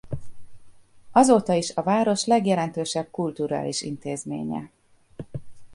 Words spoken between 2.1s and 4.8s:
legjelentősebb kulturális intézménye.